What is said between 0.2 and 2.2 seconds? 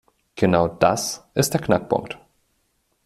Genau das ist der Knackpunkt.